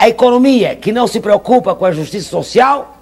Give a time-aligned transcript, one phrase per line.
[0.00, 2.96] A economia que não se preocupa com a justiça social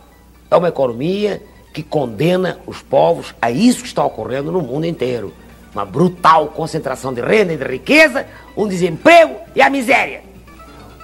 [0.51, 1.41] é uma economia
[1.73, 5.33] que condena os povos a isso que está ocorrendo no mundo inteiro.
[5.73, 8.27] Uma brutal concentração de renda e de riqueza,
[8.57, 10.25] um desemprego e a miséria.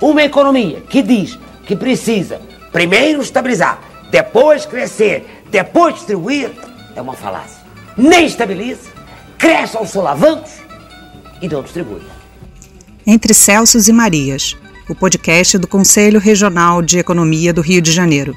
[0.01, 2.41] Uma economia que diz que precisa
[2.73, 3.81] primeiro estabilizar,
[4.11, 6.51] depois crescer, depois distribuir,
[6.97, 7.63] é uma falácia.
[7.97, 8.91] Nem estabiliza,
[9.39, 10.55] cresce aos solavancos
[11.41, 12.03] e não distribui.
[13.07, 14.57] Entre Celsos e Marias,
[14.87, 18.37] o podcast do Conselho Regional de Economia do Rio de Janeiro.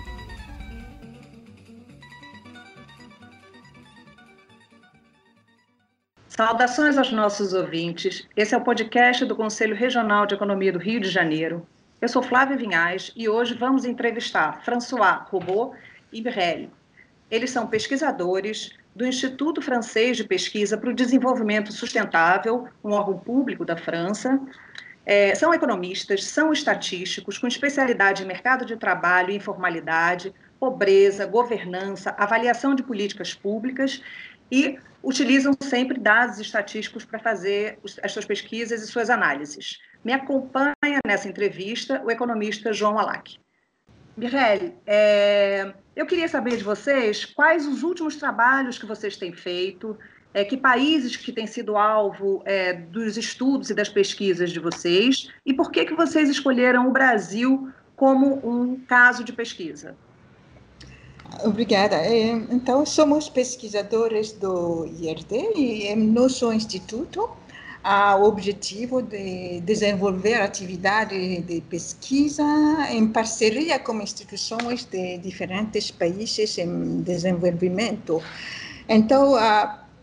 [6.29, 8.25] Saudações aos nossos ouvintes.
[8.35, 11.67] Esse é o podcast do Conselho Regional de Economia do Rio de Janeiro.
[11.99, 15.75] Eu sou Flávia Vinhais e hoje vamos entrevistar François Robot
[16.13, 16.69] e Mirelle.
[17.29, 23.65] Eles são pesquisadores do Instituto Francês de Pesquisa para o Desenvolvimento Sustentável, um órgão público
[23.65, 24.39] da França.
[25.09, 32.75] É, são economistas, são estatísticos, com especialidade em mercado de trabalho informalidade, pobreza, governança, avaliação
[32.75, 34.03] de políticas públicas
[34.51, 39.79] e utilizam sempre dados estatísticos para fazer as suas pesquisas e suas análises.
[40.03, 43.37] Me acompanha nessa entrevista o economista João Alac.
[44.17, 49.97] Mirelle, é, eu queria saber de vocês quais os últimos trabalhos que vocês têm feito,
[50.37, 55.29] é, que países que têm sido alvo é, dos estudos e das pesquisas de vocês,
[55.43, 59.95] e por que, que vocês escolheram o Brasil como um caso de pesquisa.
[61.43, 61.95] Obrigada.
[61.95, 67.27] É, então, somos pesquisadores do IRD e em nosso instituto
[68.19, 72.43] o objetivo de desenvolver atividade de pesquisa
[72.91, 78.21] em parceria com instituições de diferentes países em desenvolvimento.
[78.89, 79.35] Então,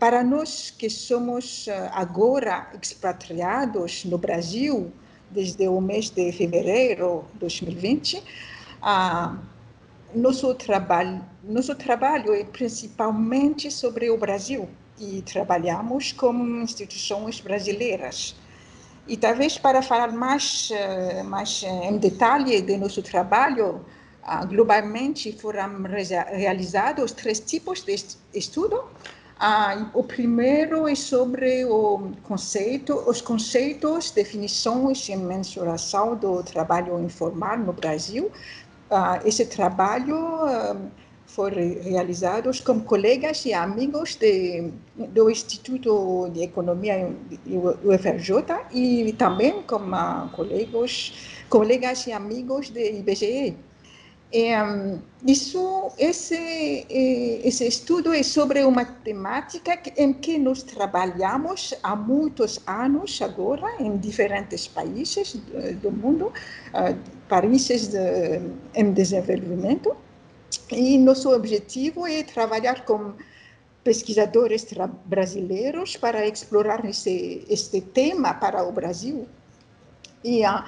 [0.05, 4.93] para nós que somos agora expatriados no Brasil,
[5.31, 8.23] desde o mês de fevereiro de 2020,
[10.13, 18.35] nosso trabalho, nosso trabalho é principalmente sobre o Brasil e trabalhamos com instituições brasileiras.
[19.07, 23.83] E talvez para falar mais, eh, mais eh, em detalhe de nosso trabalho,
[24.21, 25.81] ah, globalmente foram
[26.31, 27.95] realizados três tipos de
[28.35, 28.83] estudo.
[29.37, 37.57] Ah, o primeiro é sobre o conceito, os conceitos, definições e mensuração do trabalho informal
[37.57, 38.31] no Brasil.
[38.89, 40.15] Ah, esse trabalho
[41.27, 44.71] foram realizados com colegas e amigos de,
[45.09, 47.13] do Instituto de Economia
[47.45, 49.79] do UFRJ e também com
[50.33, 51.13] colegas,
[51.49, 53.57] colegas e amigos de IBGE.
[54.35, 62.59] Um, isso, esse, esse estudo é sobre uma temática em que nós trabalhamos há muitos
[62.67, 65.37] anos agora em diferentes países
[65.81, 66.33] do mundo,
[66.73, 66.97] uh,
[67.29, 68.41] países de,
[68.75, 69.95] em desenvolvimento,
[70.69, 73.13] e nosso objetivo é trabalhar com
[73.85, 74.67] pesquisadores
[75.05, 79.25] brasileiros para explorar esse, este tema para o Brasil.
[80.25, 80.61] E uh,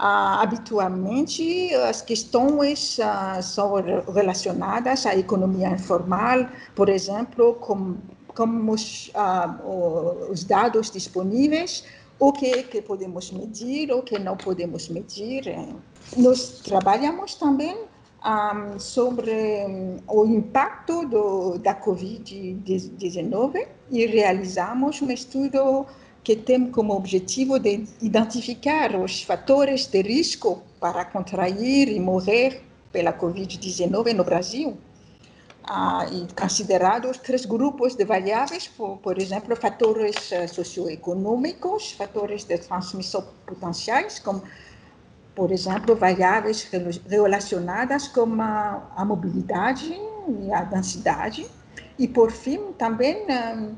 [0.00, 3.74] habitualmente as questões uh, são
[4.14, 7.96] relacionadas à economia informal, por exemplo, com,
[8.34, 9.12] com os,
[10.30, 11.84] os dados disponíveis,
[12.18, 15.44] o que, que podemos medir, o que não podemos medir.
[16.16, 17.76] Nós trabalhamos também
[18.24, 19.32] um, sobre
[19.66, 25.86] um, o impacto do, da Covid-19 e realizamos um estudo
[26.22, 33.12] que tem como objetivo de identificar os fatores de risco para contrair e morrer pela
[33.12, 34.76] Covid-19 no Brasil.
[35.62, 42.58] Ah, e considerados três grupos de variáveis, por, por exemplo, fatores uh, socioeconômicos, fatores de
[42.58, 44.42] transmissão potenciais, como
[45.34, 46.68] por exemplo, variáveis
[47.08, 49.98] relacionadas com a, a mobilidade
[50.28, 51.46] e a densidade.
[51.98, 53.74] E, por fim, também um,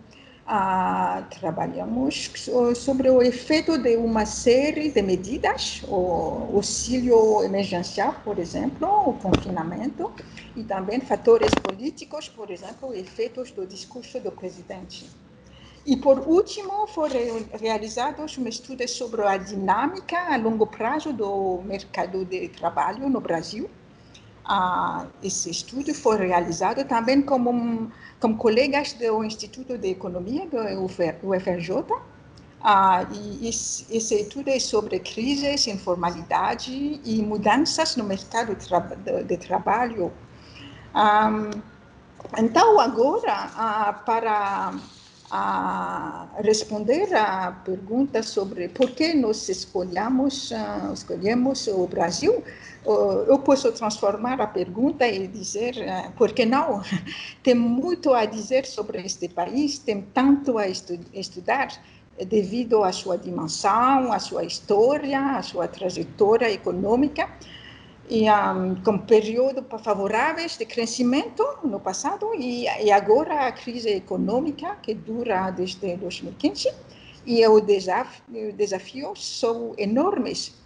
[0.54, 2.30] a, trabalhamos
[2.76, 10.12] sobre o efeito de uma série de medidas, o auxílio emergencial, por exemplo, o confinamento,
[10.54, 15.08] e também fatores políticos, por exemplo, efeitos do discurso do presidente.
[15.86, 22.26] E, por último, foram realizados um estudo sobre a dinâmica a longo prazo do mercado
[22.26, 23.70] de trabalho no Brasil.
[24.44, 27.88] Ah, esse estudo foi realizado também com,
[28.20, 31.84] com colegas do Instituto de Economia do UFRJ.
[32.60, 39.36] Ah, e esse, esse estudo é sobre crises, informalidade e mudanças no mercado de, de
[39.36, 40.12] trabalho.
[40.94, 41.50] Ah,
[42.38, 44.74] então, agora, ah, para
[45.34, 52.44] a responder à pergunta sobre por que nós escolhemos, uh, escolhemos o Brasil,
[52.84, 56.82] eu posso transformar a pergunta e dizer uh, por que não?
[57.42, 61.68] tem muito a dizer sobre este país, tem tanto a estu estudar
[62.26, 67.28] devido à sua dimensão, à sua história, à sua trajetória econômica
[68.10, 74.76] e um, com períodos favoráveis de crescimento no passado e, e, agora a crise econômica
[74.82, 76.70] que dura desde 2015
[77.24, 80.61] e o desafio, os desafios são enormes.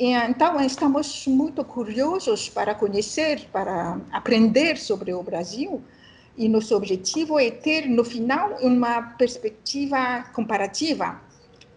[0.00, 5.82] Então, estamos muito curiosos para conhecer, para aprender sobre o Brasil
[6.36, 11.20] e nosso objetivo é ter, no final, uma perspectiva comparativa.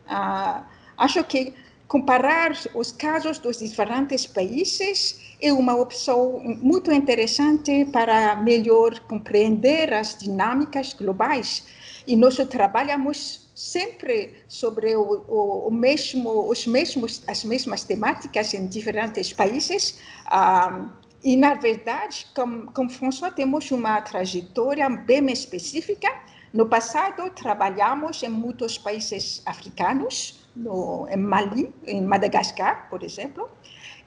[0.05, 0.63] Uh,
[0.99, 1.55] acho que
[1.87, 10.15] comparar os casos dos diferentes países é uma opção muito interessante para melhor compreender as
[10.15, 11.65] dinâmicas globais.
[12.05, 18.67] E nós trabalhamos sempre sobre o, o, o mesmo, os mesmos, as mesmas temáticas em
[18.67, 19.99] diferentes países.
[20.25, 20.89] Ah,
[21.23, 26.09] e, na verdade, com, com François, temos uma trajetória bem específica.
[26.51, 33.49] No passado, trabalhamos em muitos países africanos, no, em Mali, em Madagascar, por exemplo,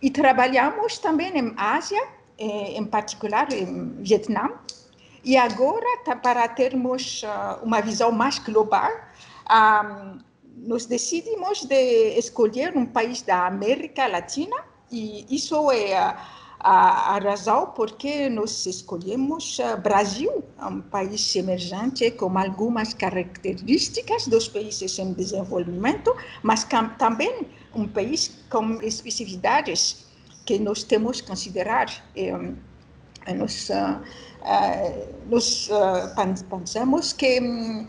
[0.03, 2.03] e trabalhamos também em Ásia,
[2.37, 4.51] eh, em particular em Vietnã,
[5.25, 5.87] e agora,
[6.23, 8.91] para termos uh, uma visão mais global,
[9.51, 10.19] um,
[10.67, 14.57] nós decidimos de escolher um país da América Latina,
[14.91, 16.17] e isso é uh,
[16.65, 24.27] a, a razão por que nós escolhemos uh, Brasil, um país emergente com algumas características
[24.27, 26.67] dos países em desenvolvimento, mas
[26.99, 30.07] também um país com especificidades
[30.47, 31.87] que nós temos que considerar.
[32.17, 32.57] Um,
[33.37, 34.01] nós, uh,
[34.43, 35.71] uh, nós
[36.49, 37.87] pensamos que um,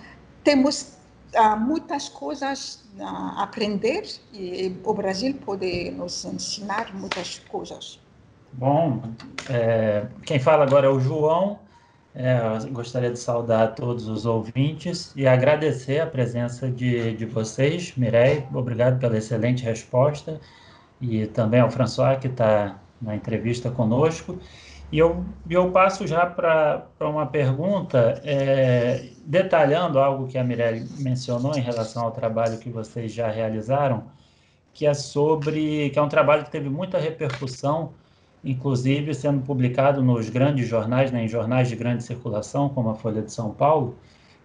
[1.36, 4.04] temos muitas coisas a aprender
[4.34, 8.00] e o Brasil pode nos ensinar muitas coisas.
[8.54, 9.02] Bom,
[9.50, 11.60] é, quem fala agora é o João.
[12.18, 12.40] É,
[12.72, 17.94] gostaria de saudar todos os ouvintes e agradecer a presença de, de vocês.
[17.98, 20.40] Mirei, obrigado pela excelente resposta.
[21.02, 24.40] E também ao François, que está na entrevista conosco.
[24.92, 31.58] E eu, eu passo já para uma pergunta, é, detalhando algo que a Mirelle mencionou
[31.58, 34.06] em relação ao trabalho que vocês já realizaram,
[34.74, 37.94] que é sobre, que é um trabalho que teve muita repercussão
[38.46, 43.24] inclusive sendo publicado nos grandes jornais, né, em jornais de grande circulação, como a Folha
[43.24, 43.98] de São Paulo,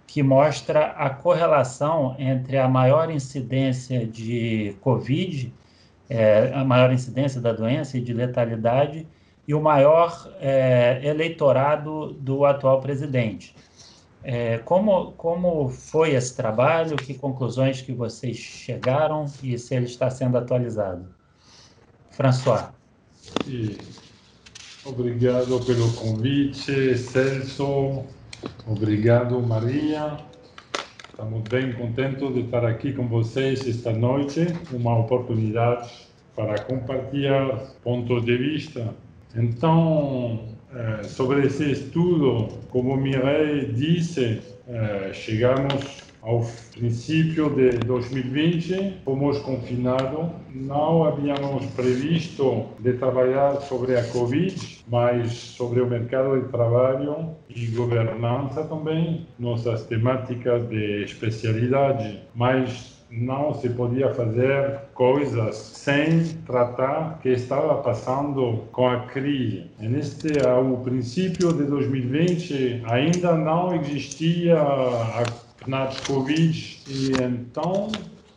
[0.07, 5.53] que mostra a correlação entre a maior incidência de Covid,
[6.09, 9.07] é, a maior incidência da doença e de letalidade,
[9.51, 13.53] e o maior é, eleitorado do atual presidente.
[14.23, 16.97] É, como, como foi esse trabalho?
[16.97, 21.05] Que conclusões que vocês chegaram e se ele está sendo atualizado?
[22.13, 22.69] François.
[24.85, 28.05] Obrigado pelo convite, Celso.
[28.69, 30.17] Obrigado, Maria.
[31.09, 38.25] Estamos bem contentes de estar aqui com vocês esta noite, uma oportunidade para compartilhar pontos
[38.25, 38.95] de vista.
[39.35, 40.41] Então,
[40.75, 50.29] eh, sobre esse estudo, como Mireille disse, eh, chegamos ao princípio de 2020, fomos confinados.
[50.55, 57.67] Não havíamos previsto de trabalhar sobre a Covid, mas sobre o mercado de trabalho e
[57.67, 62.21] governança também, nossas temáticas de especialidade.
[62.35, 69.65] Mas não se podia fazer coisas sem tratar o que estava passando com a crise.
[69.79, 75.25] Neste ao princípio de 2020 ainda não existia a
[75.67, 77.89] nas Covid e então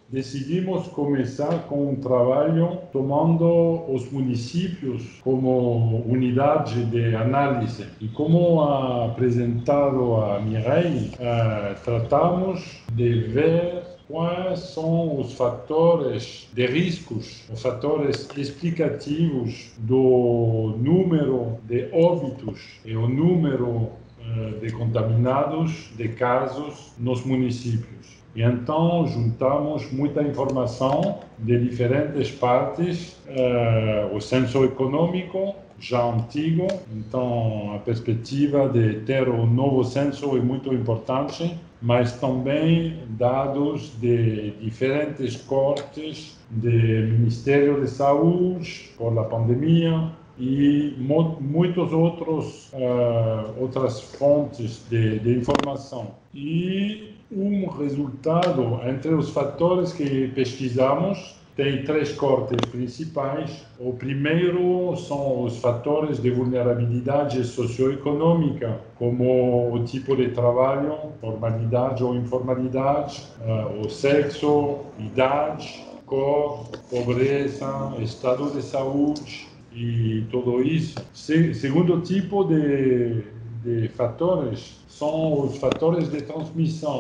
[0.10, 7.88] decidimos começar com um trabalho tomando os municípios como unidade de análise.
[8.00, 17.44] E como apresentado a Mireille, uh, tratamos de ver quais são os fatores de riscos,
[17.52, 26.94] os fatores explicativos do número de óbitos e o número eh, de contaminados, de casos
[26.98, 28.24] nos municípios.
[28.36, 37.76] E então juntamos muita informação de diferentes partes, uh, o censo econômico já antigo, então
[37.76, 45.36] a perspectiva de ter um novo censo é muito importante, mas também dados de diferentes
[45.36, 50.10] cortes do Ministério de Saúde por a pandemia,
[50.40, 56.12] e muitos outros uh, outras fontes de, de, informação.
[56.34, 63.66] E um resultado entre os fatores que pesquisamos tem três cortes principais.
[63.80, 72.16] O primeiro são os fatores de vulnerabilidade socioeconômica, como o tipo de trabalho, formalidade ou
[72.16, 80.96] informalidade, uh, o sexo, idade, cor, pobreza, estado de saúde e tudo isso.
[81.14, 83.24] Se, segundo tipo de,
[83.64, 87.00] de fatores são os fatores de transmissão.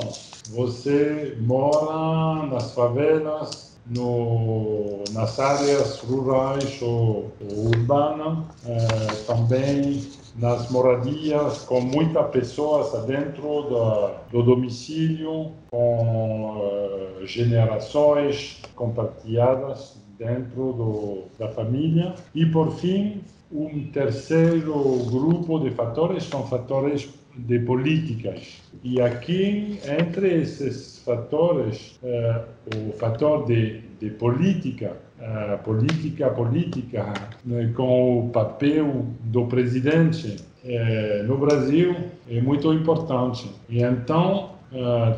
[0.50, 10.01] Você mora nas favelas, no, nas áreas rurais ou, ou urbanas, eh, também
[10.35, 21.23] nas moradias com muitas pessoas dentro do, do domicílio, com uh, gerações compartilhadas dentro do,
[21.37, 22.15] da família.
[22.33, 23.21] E, por fim,
[23.51, 24.73] um terceiro
[25.11, 28.61] grupo de fatores são fatores de políticas.
[28.83, 32.43] E aqui, entre esses fatores, uh,
[32.77, 37.13] o fator de, de política, uh, política, política,
[37.45, 41.95] né, com o papel do presidente uh, no Brasil,
[42.29, 43.49] é muito importante.
[43.69, 44.53] E então,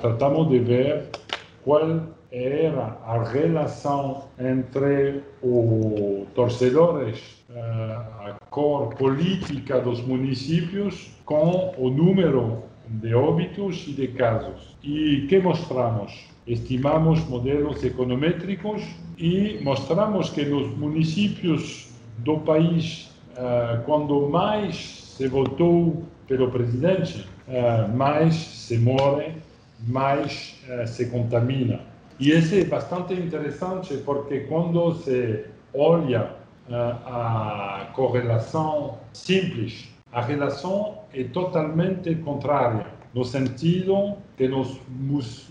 [0.02, 1.04] tratamos de ver
[1.64, 12.64] qual era a relação entre os torcedores, a cor política dos municípios com o número
[12.88, 14.76] de óbitos e de casos.
[14.84, 16.28] E que mostramos?
[16.46, 18.84] Estimamos modelos econométricos
[19.18, 27.88] e mostramos que nos municípios do país, ah, quando mais se votou pelo presidente, ah,
[27.88, 29.32] mais se morre,
[29.88, 30.56] mais
[30.88, 31.80] se contamina.
[32.20, 41.26] E isso é bastante interessante porque quando se olha a correlação simples a relação é
[41.26, 44.80] totalmente contrária, no sentido que nos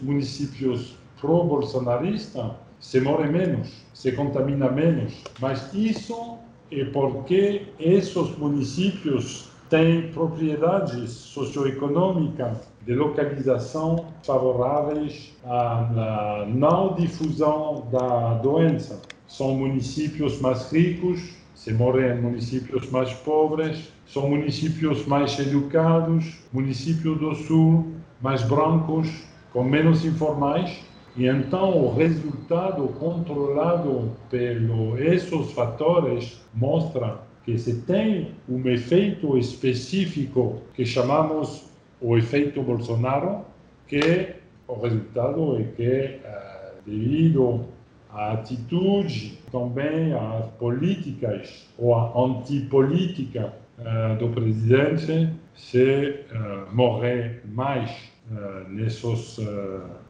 [0.03, 5.23] municípios pro-bolsonaristas se morre menos, se contamina menos.
[5.39, 6.39] Mas isso
[6.73, 18.99] é porque esses municípios têm propriedades socioeconômicas de localização favoráveis à não difusão da doença.
[19.27, 27.19] São municípios mais ricos, se morre em municípios mais pobres, são municípios mais educados, municípios
[27.19, 29.09] do sul mais brancos,
[29.53, 30.81] com menos informais,
[31.17, 40.63] e então o resultado controlado pelos esses fatores mostra que se tem um efeito específico
[40.75, 43.45] que chamamos o efeito Bolsonaro,
[43.87, 44.35] que
[44.67, 47.67] o resultado é que, eh, devido
[48.15, 57.91] à atitude, também às políticas ou à antipolítica uh, do presidente se uh, morrer mais
[58.31, 59.39] uh, nesses,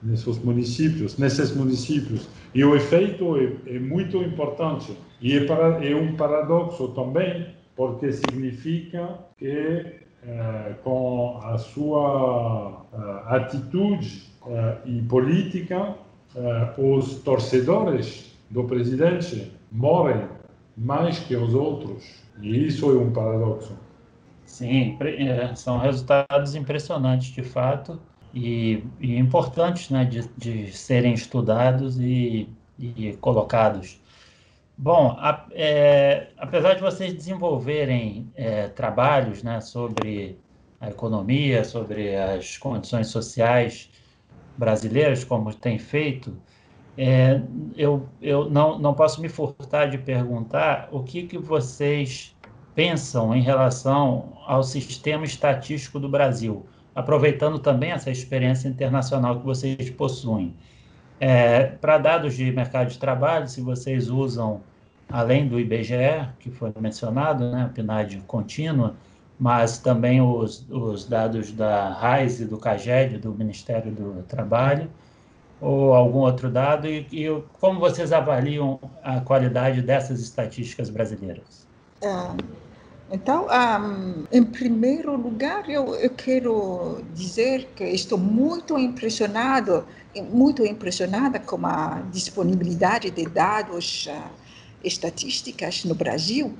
[0.02, 2.28] nesses municípios, nesses municípios.
[2.54, 4.96] E o efeito é, é muito importante.
[5.20, 10.04] E é, para, é, um paradoxo também, porque significa que
[10.82, 12.86] com a sua
[13.26, 14.22] atitude
[14.86, 15.94] e política,
[16.76, 20.26] os torcedores do presidente morrem
[20.76, 22.04] mais que os outros.
[22.40, 23.76] E isso é um paradoxo.
[24.44, 28.00] Sim, é, são resultados impressionantes de fato
[28.32, 32.48] e, e importantes né, de, de, serem estudados e,
[32.78, 34.00] e colocados.
[34.76, 40.38] Bom, a, é, apesar de vocês desenvolverem é, trabalhos né, sobre
[40.80, 43.88] a economia, sobre as condições sociais
[44.56, 46.36] brasileiras, como tem feito,
[46.96, 47.40] é,
[47.76, 52.34] eu, eu não, não posso me furtar de perguntar o que, que vocês
[52.74, 59.90] pensam em relação ao sistema estatístico do Brasil, aproveitando também essa experiência internacional que vocês
[59.90, 60.54] possuem.
[61.18, 64.60] É, Para dados de mercado de trabalho, se vocês usam,
[65.08, 68.94] além do IBGE, que foi mencionado, né, a PNAD contínua,
[69.38, 74.88] mas também os, os dados da RAIS e do CAGED, do Ministério do Trabalho,
[75.60, 81.66] ou algum outro dado e, e como vocês avaliam a qualidade dessas estatísticas brasileiras?
[82.04, 82.34] Ah,
[83.10, 89.86] então, um, em primeiro lugar, eu, eu, quero dizer que estou muito impressionado,
[90.30, 94.30] muito impressionada com a disponibilidade de dados uh,
[94.82, 96.54] estatísticas no Brasil.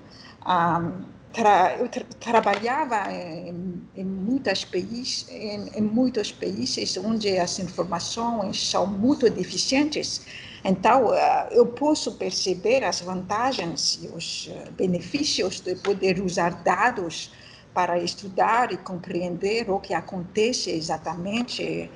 [0.47, 7.58] Um, tra, eu tra, trabalhava em, em, muitos países, em, em, muitos países onde as
[7.58, 10.24] informações são muito deficientes.
[10.64, 11.12] Então,
[11.50, 14.48] eu posso perceber as vantagens e os
[14.78, 17.30] benefícios de poder usar dados
[17.74, 21.90] para estudar e compreender o que acontece exatamente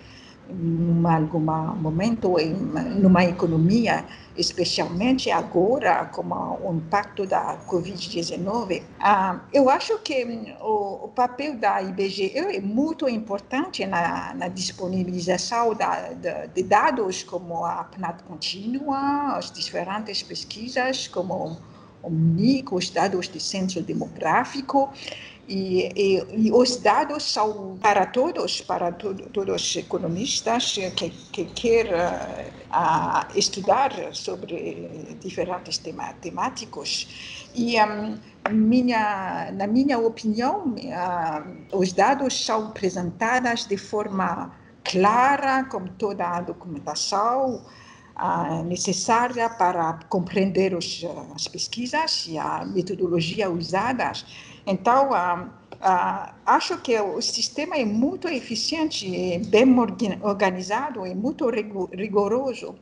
[0.50, 4.05] em algum momento em numa economia,
[4.37, 8.83] especialmente agora com o impacto da Covid-19.
[8.99, 10.25] Ah, eu acho que
[10.61, 17.23] o, o, papel da IBGE é muito importante na, na disponibilização da, da, de dados
[17.23, 21.59] como a PNAD contínua, as diferentes pesquisas como
[22.02, 24.90] o MNIC, os dados de censo demográfico,
[25.49, 31.47] e, e, e, os dados são para todos, para to, todos os economistas que, que
[31.47, 35.81] querem uh, estudar sobre diferentes
[36.21, 37.49] temáticos.
[37.55, 38.19] E um,
[38.50, 44.52] minha, na minha opinião, uh, os dados são apresentados de forma
[44.85, 47.64] clara, com toda a documentação,
[48.19, 51.02] uh, necessária para compreender os,
[51.35, 54.26] as pesquisas e a metodologia usadas.
[54.69, 55.49] Então, ah,
[55.81, 59.67] ah, acho que o sistema é muito eficiente, é bem
[60.21, 62.75] organizado, é muito rigoroso.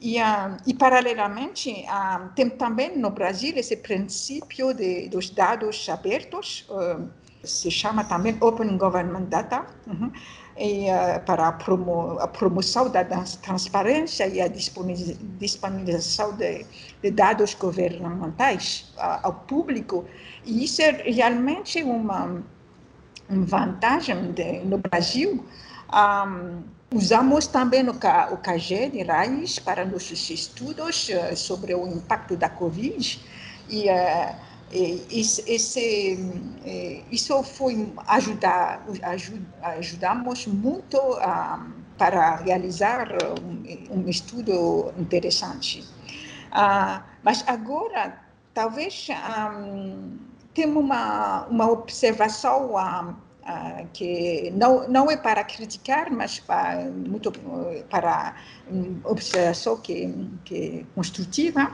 [0.00, 1.86] E, ah, e paralelamente,
[2.34, 6.66] tem também no Brasil esse princípio de, dos dados abertos,
[7.44, 10.10] se chama também Open Government Data, uhum,
[11.24, 16.66] para a, promo, a, promoção da transparência e a disponibilização de,
[17.02, 20.04] de dados governamentais ao público.
[20.44, 22.42] E isso é realmente uma,
[23.28, 25.44] uma vantagem de, no Brasil.
[25.92, 26.62] Um,
[26.92, 32.48] usamos também o, o KG de raiz para nossos estudos uh, sobre o impacto da
[32.48, 33.20] Covid.
[33.68, 36.18] E, uh, esse, esse,
[36.64, 43.08] eh, isso foi ajudar, ajud, ajudamos muito uh, para realizar
[43.42, 45.80] um, um estudo interessante.
[46.52, 48.18] Uh, mas agora,
[48.52, 49.08] talvez
[49.56, 50.18] um,
[50.54, 53.14] temos uma, uma observação uh,
[53.94, 57.32] que não, não é para criticar, mas para, muito
[57.88, 58.34] para
[58.70, 61.72] uma observação que, que é construtiva.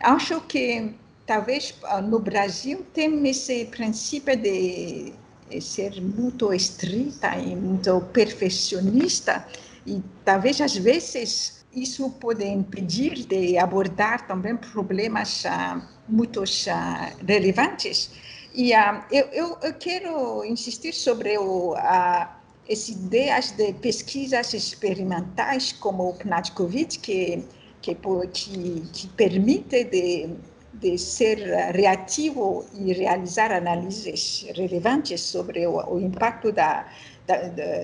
[0.00, 0.94] Acho que
[1.26, 5.12] talvez uh, no Brasil tem esse princípio de
[5.60, 9.46] ser muito estrita e muito perfeccionista
[9.86, 18.10] e talvez às vezes isso pode impedir de abordar também problemas uh, muito uh, relevantes.
[18.54, 22.26] E uh, eu, eu, eu, quero insistir sobre o, uh,
[22.70, 27.44] as ideias de pesquisas experimentais como o PNAD-COVID, que,
[27.82, 27.94] que,
[28.32, 30.30] que, que permite de,
[30.80, 31.38] de ser
[31.74, 36.86] reativo e realizar análises relevantes sobre o, o impacto da,
[37.26, 37.36] da,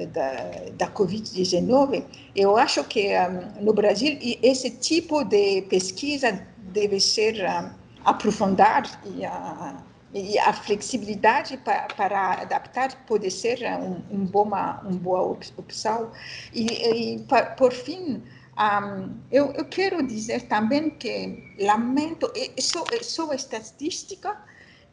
[0.06, 2.04] da, da Covid-19.
[2.34, 7.70] Eu acho que um, no Brasil esse tipo de pesquisa deve ser um,
[8.04, 14.98] aprofundado e uh, e a flexibilidade para, para adaptar pode ser um, um boma, uma
[14.98, 16.10] boa opção.
[16.52, 17.26] E, e
[17.56, 18.22] por fim,
[18.58, 24.36] um, eu, eu, quero dizer também que lamento, sou, sou estatística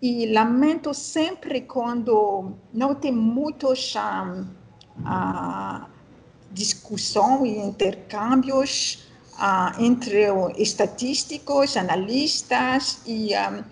[0.01, 4.47] e lamento sempre quando não tem muitos um,
[5.01, 5.85] uh,
[6.51, 13.63] discussão e intercâmbios uh, entre estatísticos, analistas e um,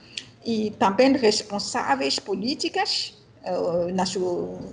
[0.46, 4.16] e também responsáveis políticas uh, nas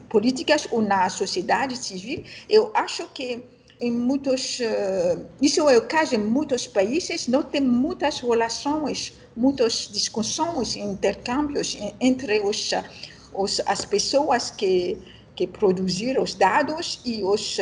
[0.09, 2.24] políticas ou na sociedade civil.
[2.48, 3.44] Eu acho que
[3.81, 9.89] em muitos uh, isso é o caso em muitos países não tem muitas relações muitas
[9.93, 12.71] discussões intercâmbios entre os,
[13.35, 14.99] os as pessoas que
[15.35, 17.59] que produzir os dados e os,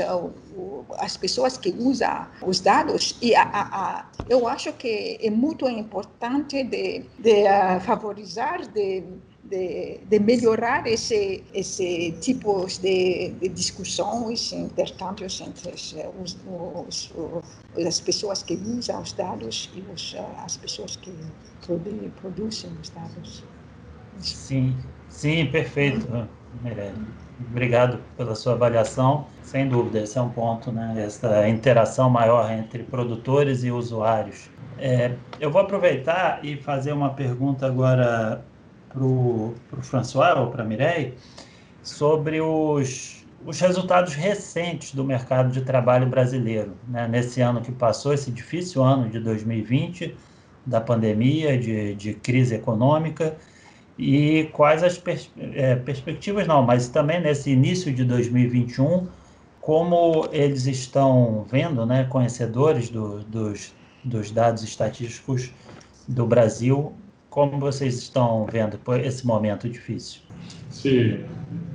[0.99, 3.17] as pessoas que usam os dados.
[3.23, 9.05] E a, a, a, eu acho que é muito importante de, de uh, favorizar, de,
[9.53, 15.71] de, de, melhorar esse, esse tipo de, de discussões, intercâmbios entre
[16.23, 16.39] os,
[16.89, 21.13] os, os, as pessoas que usam os dados e os, as pessoas que
[22.21, 23.45] produzem os dados.
[24.19, 24.75] Sim,
[25.11, 26.09] sim, perfeito,
[26.63, 26.97] Mirelle.
[27.51, 29.27] Obrigado pela sua avaliação.
[29.43, 30.95] Sem dúvida, esse é um ponto, né?
[31.05, 34.49] Essa interação maior entre produtores e usuários.
[34.79, 38.45] É, eu vou aproveitar e fazer uma pergunta agora
[38.93, 41.15] para o François ou para a Mireille
[41.83, 46.73] sobre os, os resultados recentes do mercado de trabalho brasileiro.
[46.89, 47.09] Né?
[47.09, 50.15] Nesse ano que passou, esse difícil ano de 2020,
[50.65, 53.37] da pandemia, de, de crise econômica,
[53.99, 59.07] e quais as pers é, perspectivas, não, mas também nesse início de 2021,
[59.61, 65.53] como eles estão vendo, né, conhecedores do, dos, dos dados estatísticos
[66.09, 66.93] do Brasil.
[67.33, 70.21] Como vocês estão vendo esse momento difícil?
[70.69, 71.25] Sim,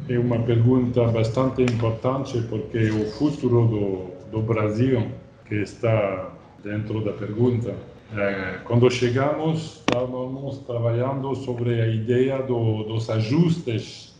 [0.07, 5.07] é uma pergunta bastante importante porque o futuro do, do Brasil,
[5.47, 6.31] que está
[6.63, 7.73] dentro da pergunta,
[8.15, 14.15] é, quando chegamos, estávamos trabalhando sobre a ideia do, dos ajustes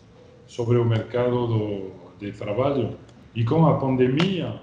[0.48, 2.98] sobre o mercado do, de trabalho
[3.36, 4.60] e com a pandemia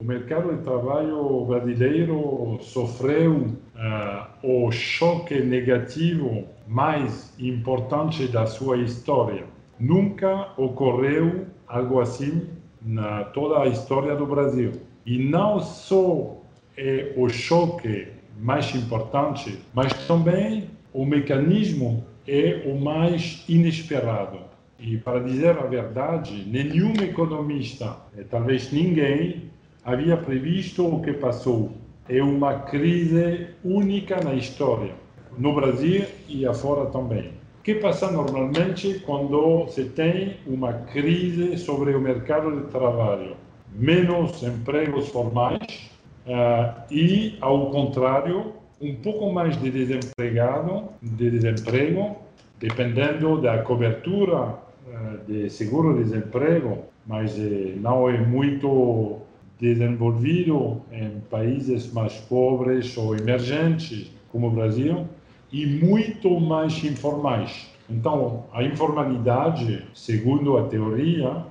[0.00, 9.44] o mercado de trabalho brasileiro sofreu uh, o choque negativo mais importante da sua história.
[9.78, 12.46] Nunca ocorreu algo assim
[12.82, 14.72] na toda a história do Brasil.
[15.04, 16.42] E não só
[16.76, 24.38] é o choque mais importante, mas também o mecanismo é o mais inesperado.
[24.78, 27.96] E para dizer a verdade, nenhum economista,
[28.28, 29.50] talvez ninguém,
[29.86, 31.70] havia previsto o que passou.
[32.08, 34.92] É uma crise única na história,
[35.38, 37.30] no Brasil e afora também.
[37.60, 43.36] O que passa normalmente quando se tem uma crise sobre o mercado de trabalho?
[43.72, 45.90] Menos empregos formais
[46.26, 52.16] uh, e, ao contrário, um pouco mais de desempregado, de desemprego,
[52.58, 59.25] dependendo da cobertura uh, de seguro-desemprego, mas uh, não é muito
[59.60, 65.06] desenvolvido em países mais pobres ou emergentes, como o Brasil,
[65.52, 67.70] e muito mais informais.
[67.88, 71.44] Então, a informalidade, segundo a teoria,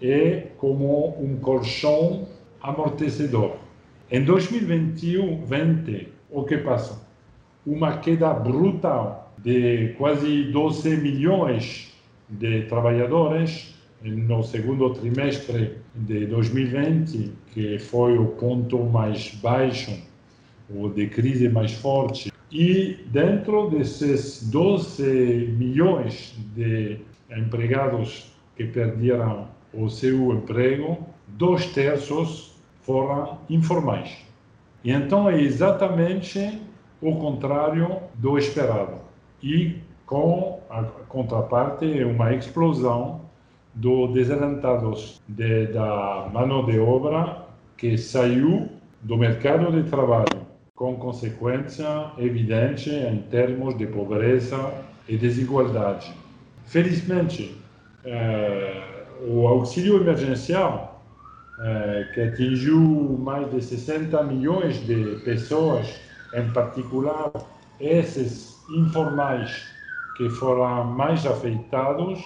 [0.00, 2.26] é como um colchão
[2.62, 3.56] amortecedor.
[4.10, 7.06] Em 2021, 20, o que passa?
[7.66, 11.92] Uma queda brutal de quase 12 milhões
[12.28, 19.92] de trabalhadores no segundo trimestre de 2020, que foi o ponto mais baixo,
[20.70, 22.32] o de crise mais forte.
[22.50, 26.98] E dentro desses 12 milhões de
[27.30, 34.16] empregados que perderam o seu emprego, dois terços foram informais.
[34.82, 36.60] E então é exatamente
[37.00, 38.98] o contrário do esperado.
[39.42, 43.20] E com a contraparte, uma explosão
[43.74, 48.68] do desalentados de, da mão de obra que saiu
[49.02, 54.72] do mercado de trabalho, com consequência evidente em termos de pobreza
[55.08, 56.12] e desigualdade.
[56.66, 57.56] Felizmente,
[58.04, 61.02] eh, o auxílio emergencial,
[61.62, 62.78] eh, que atingiu
[63.18, 66.00] mais de 60 milhões de pessoas,
[66.34, 67.32] em particular
[67.80, 69.66] esses informais
[70.16, 72.22] que foram mais afetados,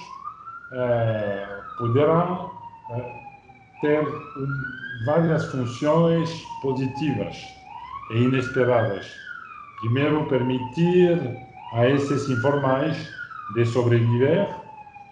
[0.75, 1.47] é,
[1.79, 2.51] poderão
[2.91, 3.13] é,
[3.81, 4.07] ter
[5.07, 7.37] várias funções positivas
[8.11, 9.07] e inesperadas.
[9.81, 11.19] Primeiro, permitir
[11.73, 13.13] a esses informais
[13.55, 14.49] de sobreviver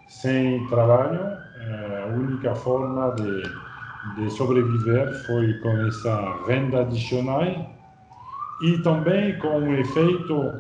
[0.09, 1.21] sem trabalho.
[1.61, 3.43] É, a única forma de,
[4.17, 7.45] de sobreviver foi com essa renda adicional
[8.63, 10.53] e também com um efeito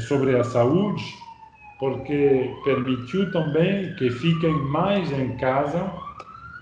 [0.00, 1.21] sobre a saúde
[1.82, 5.92] porque permitiu também que fiquem mais em casa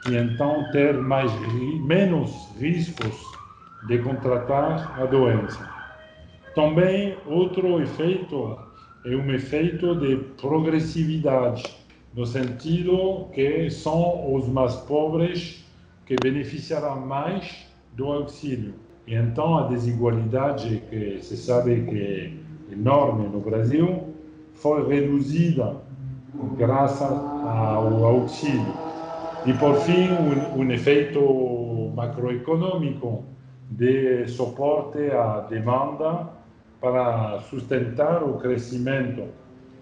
[0.08, 1.30] e então ter mais
[1.84, 3.20] menos riscos
[3.86, 5.68] de contratar a doença.
[6.54, 8.58] Também outro efeito
[9.04, 11.64] é um efeito de progressividade,
[12.14, 15.66] no sentido que são os mais pobres
[16.06, 18.72] que beneficiarão mais do auxílio.
[19.06, 24.09] E então a desigualdade que se sabe que é enorme no Brasil
[24.60, 25.76] foi reduzida
[26.56, 28.74] graças ao auxílio.
[29.46, 33.24] E, por fim, um, um efeito macroeconômico
[33.70, 36.28] de suporte à demanda
[36.80, 39.24] para sustentar o crescimento.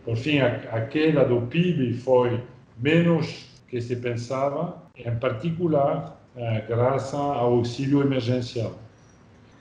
[0.04, 2.40] Por fim, a, a queda do PIB foi
[2.78, 8.72] menos que se pensava, em particular eh, graças ao auxílio emergencial.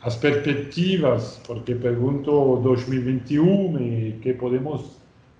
[0.01, 4.96] As perspectivas, porque pergunto 2021 e que podemos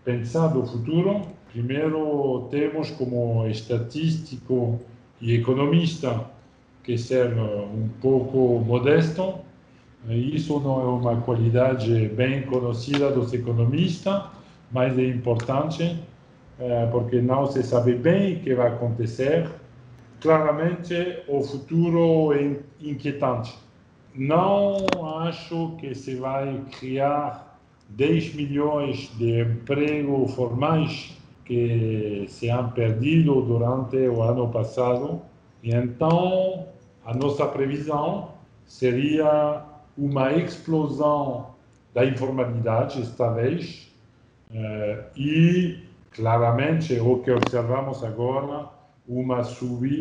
[0.07, 4.79] pensando o futuro, primeiro temos como estatístico
[5.19, 6.23] e economista
[6.81, 9.35] que ser um pouco modesto.
[10.07, 14.23] Isso não é uma qualidade bem conhecida dos economistas,
[14.71, 15.99] mas é importante
[16.57, 19.49] eh, porque não se sabe bem o que vai acontecer.
[20.21, 23.53] Claramente, o futuro é inquietante.
[24.15, 24.87] Não
[25.19, 27.46] acho que se vai criar
[27.89, 35.21] 10 milhões de empregos formais que se han perdido durante o ano passado.
[35.63, 36.67] E então,
[37.05, 38.29] a nossa previsão
[38.65, 39.63] seria
[39.97, 41.47] uma explosão
[41.93, 43.91] da informalidade, esta vez,
[45.15, 45.79] e
[46.11, 48.67] claramente o que observamos agora,
[49.07, 49.41] uma,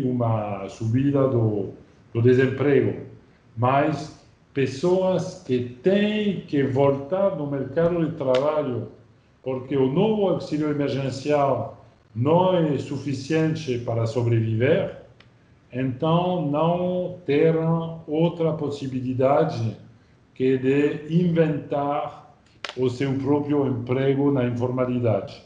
[0.05, 1.71] uma subida do,
[2.13, 3.07] do desemprego.
[3.57, 4.16] Mas
[4.57, 8.89] pessoas que têm que voltar no mercado de trabalho
[9.43, 14.97] porque o novo auxílio emergencial não é suficiente para sobreviver,
[15.71, 19.77] então não terão outra possibilidade
[20.35, 22.35] que de inventar
[22.79, 25.43] o seu próprio emprego na informalidade.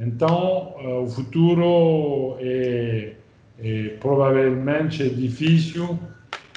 [0.00, 3.12] Então, eh, o futuro é,
[3.60, 5.96] é provavelmente difícil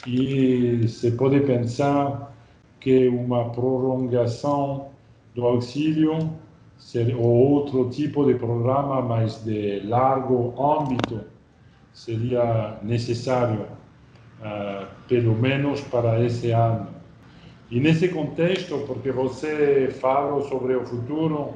[0.06, 2.36] e se pode pensar
[2.80, 4.90] que uma prolongação
[5.36, 6.32] do auxílio
[7.18, 11.22] ou outro tipo de programa, mas de largo âmbito,
[11.94, 13.68] seria necessário,
[14.42, 16.88] uh, pelo menos para esse ano.
[17.70, 21.54] E nesse contexto, porque você falou sobre o futuro,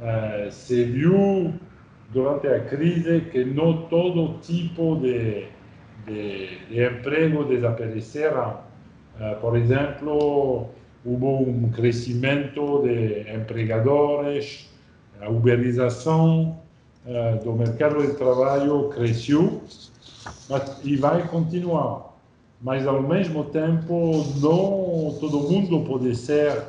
[0.00, 1.52] uh, se viu
[2.10, 5.46] durante a crise que não todo tipo de,
[6.06, 8.58] de, de emprego desapareceram.
[9.20, 10.68] Uh, por exemplo,
[11.04, 14.70] houve um crescimento de empregadores,
[15.20, 16.58] a uberização
[17.06, 19.62] uh, do mercado de trabalho cresceu
[20.48, 22.14] mas, e vai continuar.
[22.60, 26.62] Mas, ao mesmo tempo, não todo mundo pode ser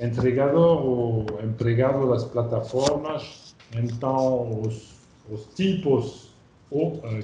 [0.00, 3.54] entregador ou empregado das plataformas.
[3.74, 4.94] Então, os,
[5.30, 6.25] os tipos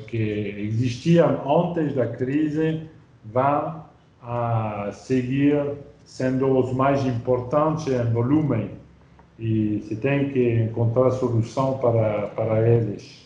[0.07, 2.89] que existiam antes da crise
[3.25, 3.85] vão
[4.23, 8.71] a seguir sendo os mais importantes em volume
[9.39, 13.23] e se tem que encontrar solução para, para eles.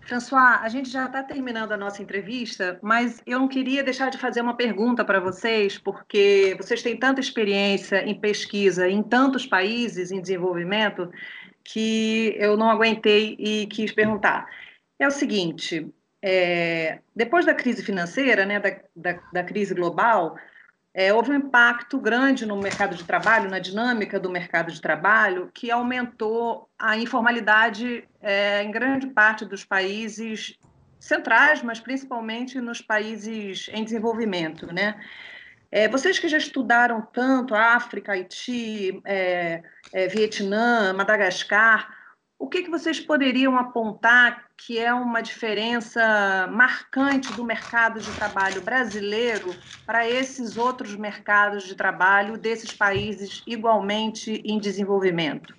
[0.00, 4.18] François, a gente já está terminando a nossa entrevista, mas eu não queria deixar de
[4.18, 10.10] fazer uma pergunta para vocês, porque vocês têm tanta experiência em pesquisa em tantos países
[10.10, 11.10] em desenvolvimento
[11.62, 14.48] que eu não aguentei e quis perguntar.
[15.00, 20.36] É o seguinte: é, depois da crise financeira, né, da, da, da crise global,
[20.92, 25.50] é, houve um impacto grande no mercado de trabalho, na dinâmica do mercado de trabalho,
[25.54, 30.58] que aumentou a informalidade é, em grande parte dos países
[30.98, 35.00] centrais, mas principalmente nos países em desenvolvimento, né?
[35.72, 41.88] É, vocês que já estudaram tanto África, Haiti, é, é, Vietnã, Madagascar,
[42.36, 48.62] o que, que vocês poderiam apontar que é uma diferença marcante do mercado de trabalho
[48.62, 55.54] brasileiro para esses outros mercados de trabalho desses países igualmente em desenvolvimento?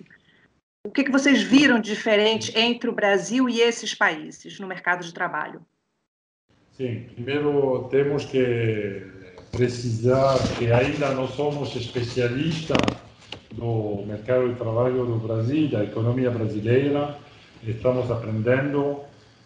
[0.86, 5.04] O que, que vocês viram de diferente entre o Brasil e esses países no mercado
[5.04, 5.60] de trabalho?
[6.72, 9.06] Sim, primeiro temos que
[9.52, 12.78] precisar que ainda não somos especialistas
[13.52, 17.18] do mercado de trabalho do Brasil, da economia brasileira.
[17.64, 18.96] Estamos aprendendo,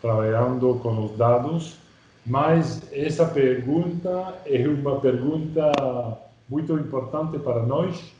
[0.01, 1.77] trabalhando com os dados,
[2.25, 5.71] mas essa pergunta é uma pergunta
[6.49, 8.11] muito importante para nós,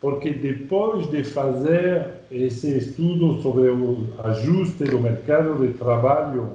[0.00, 6.52] porque depois de fazer esse estudo sobre o ajuste do mercado de trabalho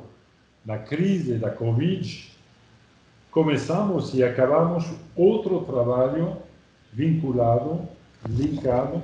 [0.66, 2.32] na crise da Covid,
[3.30, 6.38] começamos e acabamos outro trabalho
[6.94, 7.82] vinculado
[8.30, 9.02] linkado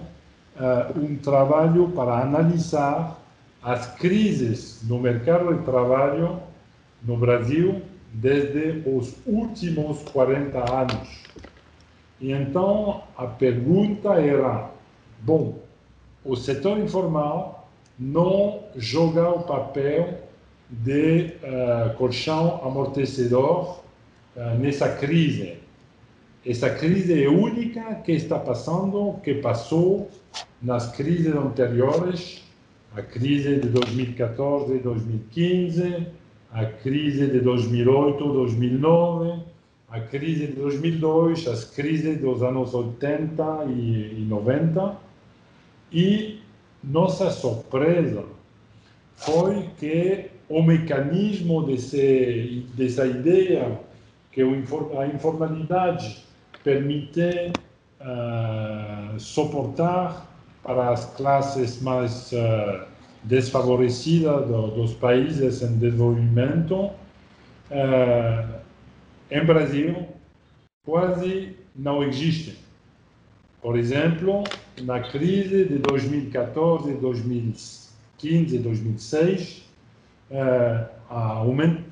[0.55, 3.24] uh, um trabalho para analisar
[3.65, 6.39] as crises no mercado de trabalho
[7.01, 7.82] no Brasil
[8.13, 11.23] desde os últimos 40 anos.
[12.21, 14.69] E então a pergunta era:
[15.19, 15.63] bom,
[16.23, 20.19] o setor informal não joga o papel
[20.69, 23.80] de uh, colchão amortecedor
[24.36, 25.58] uh, nessa crise.
[26.45, 30.12] Essa crise é única que está passando, que passou
[30.62, 32.44] nas crises anteriores,
[32.95, 36.08] a crise de 2014 e 2015,
[36.51, 39.43] a crise de 2008, 2009,
[39.89, 44.95] a crise de 2002, as crises dos anos 80 e 90.
[45.91, 46.39] E
[46.81, 48.23] nossa surpresa
[49.17, 53.77] foi que o mecanismo desse, dessa ideia
[54.31, 56.23] que a informalidade
[56.63, 57.51] permite
[57.99, 60.34] uh, suportar
[60.65, 62.86] para as classes mais uh,
[63.23, 66.89] desfavorecidas do, dos países em desenvolvimento.
[67.69, 68.56] Uh,
[69.30, 70.08] em Brasil,
[70.84, 72.58] quase não existe.
[73.62, 74.43] Por exemplo,
[74.82, 79.69] na crise de 2014, 2015, 2006,
[80.32, 80.95] uh,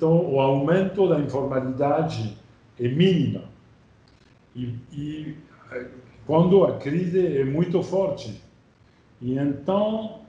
[0.04, 2.36] o aumento da informalidade
[2.80, 3.42] é mínimo
[4.56, 5.36] e, e
[6.26, 8.42] quando a crise é muito forte.
[9.24, 10.20] E então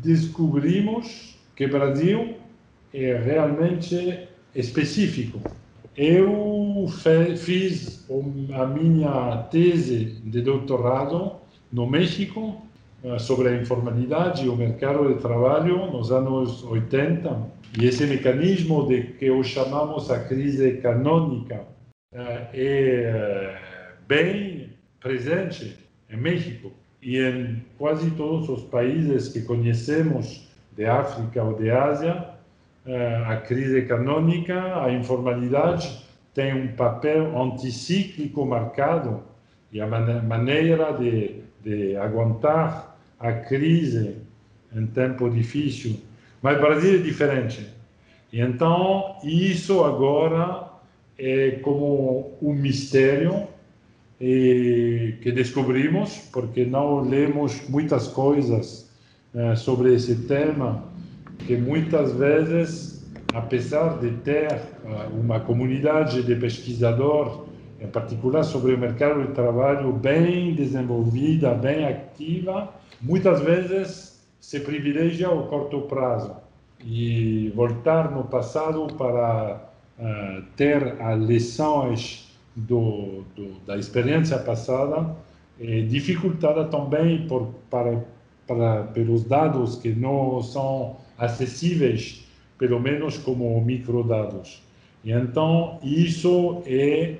[0.00, 2.36] descobrimos que o Brasil
[2.92, 5.40] é realmente específico.
[5.96, 6.86] Eu
[7.36, 8.08] fiz
[8.54, 11.32] a minha tese de doutorado
[11.72, 12.62] no México
[13.02, 18.86] eh, sobre a informalidade e o mercado de trabalho nos anos 80 e esse mecanismo
[18.86, 21.66] de que o chamamos a crise canônica
[22.12, 23.58] é eh,
[24.06, 25.76] bem presente
[26.08, 32.30] em México e em quase todos os países que conhecemos de África ou de Ásia,
[32.86, 39.22] eh, a crise canônica, a informalidade tem um papel anticíclico marcado
[39.70, 44.16] e a maneira de, de aguentar a crise
[44.74, 46.00] em tempo difícil.
[46.42, 47.68] Mas o Brasil é diferente.
[48.32, 50.68] E então, isso agora
[51.18, 53.46] é como um mistério
[54.20, 58.90] e que descobrimos, porque não lemos muitas coisas
[59.34, 60.84] uh, sobre esse tema,
[61.38, 67.32] que muitas vezes, apesar de ter uh, uma comunidade de pesquisadores,
[67.80, 72.72] em particular sobre o mercado de trabalho bem desenvolvida, bem ativa,
[73.02, 76.36] muitas vezes se privilegia o curto prazo
[76.84, 82.23] e voltar no passado para uh, ter as lições
[82.54, 85.14] do, do, da experiência passada,
[85.60, 88.04] é dificultada também por, para,
[88.46, 92.24] para, pelos dados que não são acessíveis,
[92.58, 94.62] pelo menos como microdados.
[95.04, 97.16] E então, isso é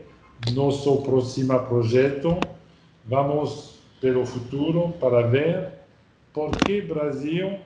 [0.53, 2.39] nosso próximo projeto.
[3.05, 5.69] Vamos pelo futuro para ver
[6.33, 7.59] por que Brasil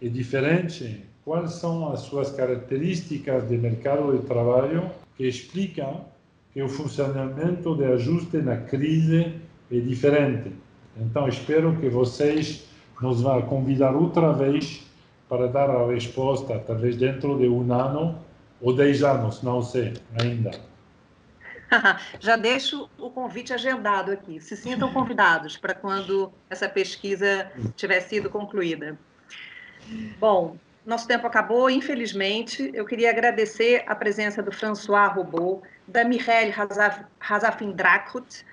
[0.00, 6.04] é diferente, quais são as suas características de mercado de trabalho que explicam
[6.52, 9.34] que o funcionamento de ajuste na crise
[9.70, 10.52] é diferente.
[10.96, 12.66] Então, espero que vocês
[13.00, 14.86] nos vão convidar outra vez
[15.28, 18.18] para dar a resposta, talvez dentro de um ano
[18.60, 20.50] ou dez anos, não sei ainda.
[22.18, 24.40] Já deixo o convite agendado aqui.
[24.40, 28.98] Se sintam convidados para quando essa pesquisa tiver sido concluída.
[30.18, 32.70] Bom, nosso tempo acabou, infelizmente.
[32.74, 36.54] Eu queria agradecer a presença do François Robot, da Mireille
[37.20, 38.44] Hazafindrakut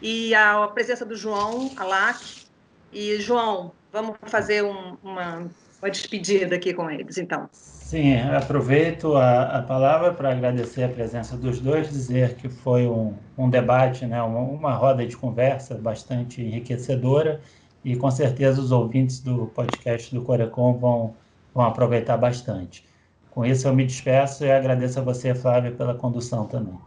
[0.00, 2.44] e a presença do João Alac.
[2.92, 5.50] E, João, vamos fazer um, uma,
[5.82, 7.48] uma despedida aqui com eles, então.
[7.52, 13.14] Sim, aproveito a, a palavra para agradecer a presença dos dois, dizer que foi um,
[13.36, 17.40] um debate, né, uma, uma roda de conversa bastante enriquecedora
[17.84, 21.14] e com certeza os ouvintes do podcast do Corecon vão
[21.54, 22.84] vão aproveitar bastante.
[23.34, 26.78] Com isso, eu me despeço e agradeço a você, Flávia, pela condução também.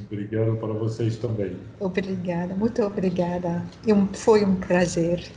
[0.00, 1.56] Obrigado para vocês também.
[1.78, 3.64] Obrigada, muito obrigada.
[4.14, 5.30] Foi um prazer.